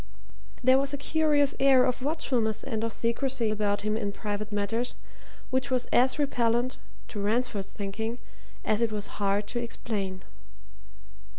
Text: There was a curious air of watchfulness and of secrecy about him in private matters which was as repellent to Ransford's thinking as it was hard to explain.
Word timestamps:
There 0.63 0.79
was 0.79 0.95
a 0.95 0.97
curious 0.97 1.53
air 1.59 1.85
of 1.85 2.01
watchfulness 2.01 2.63
and 2.63 2.83
of 2.83 2.91
secrecy 2.91 3.51
about 3.51 3.81
him 3.81 3.95
in 3.95 4.11
private 4.11 4.51
matters 4.51 4.95
which 5.51 5.69
was 5.69 5.85
as 5.93 6.17
repellent 6.17 6.79
to 7.09 7.21
Ransford's 7.21 7.71
thinking 7.71 8.17
as 8.65 8.81
it 8.81 8.91
was 8.91 9.21
hard 9.21 9.45
to 9.49 9.59
explain. 9.59 10.23